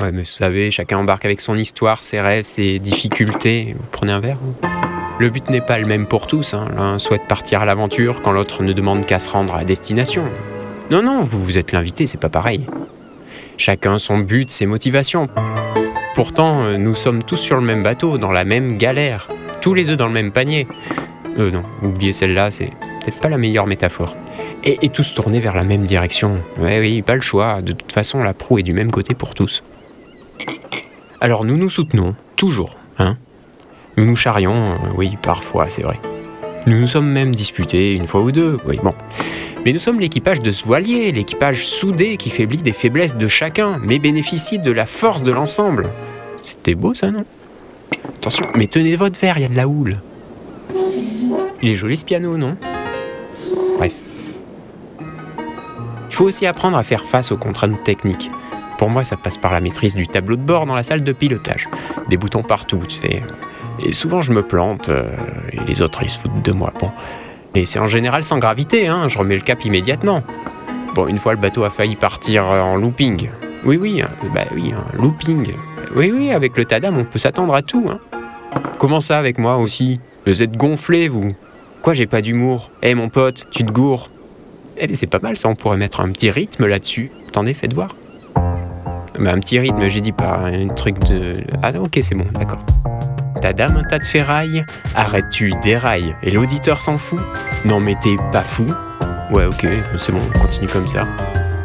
[0.00, 3.74] Ouais, mais vous savez, chacun embarque avec son histoire, ses rêves, ses difficultés.
[3.78, 4.70] Vous prenez un verre hein
[5.18, 6.54] Le but n'est pas le même pour tous.
[6.54, 6.68] hein.
[6.76, 10.24] L'un souhaite partir à l'aventure quand l'autre ne demande qu'à se rendre à destination.
[10.90, 12.66] Non, non, vous, vous êtes l'invité, c'est pas pareil.
[13.58, 15.28] Chacun son but, ses motivations.
[16.14, 19.28] Pourtant, euh, nous sommes tous sur le même bateau, dans la même galère.
[19.60, 20.66] Tous les œufs dans le même panier.
[21.38, 22.70] Euh, non, oubliez celle-là, c'est
[23.04, 24.16] peut-être pas la meilleure métaphore.
[24.64, 26.38] Et, et tous tournés vers la même direction.
[26.58, 27.60] Ouais, oui, pas le choix.
[27.62, 29.62] De toute façon, la proue est du même côté pour tous.
[31.20, 33.16] Alors nous nous soutenons, toujours, hein
[33.96, 36.00] Nous nous charrions, euh, oui, parfois, c'est vrai.
[36.66, 38.94] Nous nous sommes même disputés une fois ou deux, oui, bon.
[39.64, 43.78] Mais nous sommes l'équipage de ce voilier, l'équipage soudé qui faiblit des faiblesses de chacun,
[43.82, 45.90] mais bénéficie de la force de l'ensemble.
[46.36, 47.24] C'était beau ça, non?
[48.16, 49.94] Attention, mais tenez votre verre, il y a de la houle.
[51.62, 52.56] Il est joli ce piano, non?
[53.78, 54.00] Bref.
[56.10, 58.30] Il faut aussi apprendre à faire face aux contraintes techniques.
[58.82, 61.12] Pour moi, ça passe par la maîtrise du tableau de bord dans la salle de
[61.12, 61.68] pilotage.
[62.08, 63.22] Des boutons partout, tu sais.
[63.78, 65.04] Et souvent, je me plante, euh,
[65.52, 66.72] et les autres, ils se foutent de moi.
[66.80, 66.90] Bon.
[67.54, 70.24] Et c'est en général sans gravité, hein, je remets le cap immédiatement.
[70.96, 73.28] Bon, une fois, le bateau a failli partir euh, en looping.
[73.64, 75.54] Oui, oui, euh, bah oui, un looping.
[75.94, 77.86] Oui, oui, avec le Tadam, on peut s'attendre à tout.
[77.88, 78.00] Hein.
[78.80, 80.00] Comment ça avec moi aussi?
[80.26, 81.28] Vous êtes gonflé, vous
[81.82, 82.72] Quoi, j'ai pas d'humour?
[82.82, 84.08] Eh, mon pote, tu te gourres
[84.76, 87.12] Eh, c'est pas mal ça, on pourrait mettre un petit rythme là-dessus.
[87.28, 87.94] Attendez, faites voir.
[89.22, 91.32] Mais un petit rythme, j'ai dit pas un truc de.
[91.62, 92.58] Ah, ok, c'est bon, d'accord.
[93.40, 94.64] Ta dame, un tas de ferraille
[94.96, 96.12] Arrête-tu, déraille.
[96.24, 97.20] Et l'auditeur s'en fout?
[97.64, 98.66] Non, mais t'es pas fou?
[99.30, 99.64] Ouais, ok,
[99.96, 101.02] c'est bon, on continue comme ça.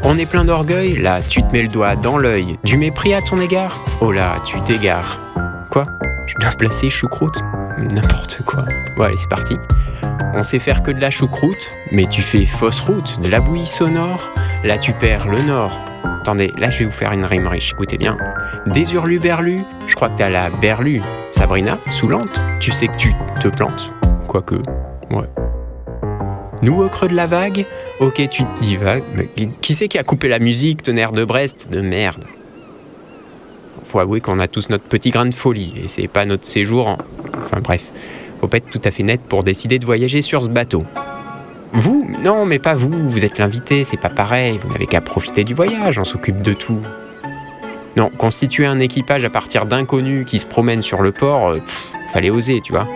[0.03, 2.59] On est plein d'orgueil, là, tu te mets le doigt dans l'œil.
[2.63, 3.75] Du mépris à ton égard?
[4.01, 5.19] Oh là, tu t'égares.
[5.71, 5.85] Quoi?
[6.27, 7.41] Je dois placer choucroute?
[7.79, 8.65] N'importe quoi.
[9.03, 9.57] Allez, c'est parti.
[10.35, 13.65] On sait faire que de la choucroute, mais tu fais fausse route, de la bouillie
[13.65, 14.29] sonore.
[14.63, 15.79] Là, tu perds le nord.
[16.27, 18.17] Attendez, là, je vais vous faire une rime riche, écoutez bien.
[18.65, 21.01] Des hurluberlus, je crois que t'as la berlue.
[21.31, 23.89] Sabrina, soulante, tu sais que tu te plantes.
[24.27, 25.23] Quoique, ouais.
[26.63, 27.65] Nous au creux de la vague
[28.01, 29.29] Ok, tu te dis vague, mais
[29.61, 31.69] qui- c'est qui a coupé la musique, tonnerre de Brest?
[31.71, 32.25] De merde.
[33.85, 36.89] Faut avouer qu'on a tous notre petit grain de folie, et c'est pas notre séjour
[36.89, 36.97] en...
[37.39, 37.93] Enfin bref,
[38.41, 40.83] faut pas être tout à fait net pour décider de voyager sur ce bateau.
[41.73, 42.07] Vous?
[42.23, 45.53] Non, mais pas vous, vous êtes l'invité, c'est pas pareil, vous n'avez qu'à profiter du
[45.53, 46.81] voyage, on s'occupe de tout.
[47.95, 51.61] Non, constituer un équipage à partir d'inconnus qui se promènent sur le port, euh,
[52.13, 52.87] fallait oser, tu vois.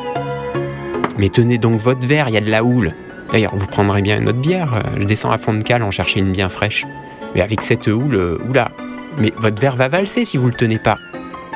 [1.17, 2.91] Mais tenez donc votre verre, il y a de la houle.
[3.31, 5.91] D'ailleurs, vous prendrez bien une autre bière, euh, je descends à fond de cale en
[5.91, 6.85] chercher une bien fraîche.
[7.33, 8.71] Mais avec cette houle, euh, oula,
[9.17, 10.97] mais votre verre va valser si vous le tenez pas.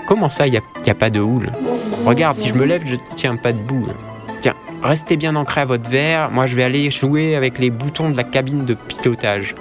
[0.07, 1.51] Comment ça, il n'y a, pas de houle?
[2.05, 3.87] Regarde, si je me lève, je tiens pas debout.
[4.45, 6.29] Tiens, restez bien ancré à votre verre.
[6.29, 9.55] Moi, je vais aller jouer avec les boutons de la cabine de pilotage.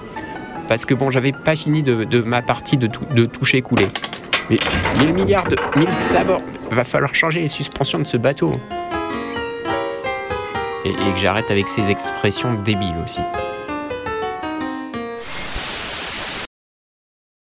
[0.69, 3.87] Parce que bon, j'avais pas fini de, ma partie de, tou- de toucher couler.
[4.50, 4.59] Mais
[4.99, 5.56] mille milliards de.
[5.77, 8.61] mille sabords Va falloir changer les suspensions de ce bateau.
[10.84, 13.21] Et que j'arrête avec ces expressions débiles aussi.